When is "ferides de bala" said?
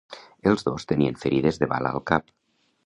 1.25-1.95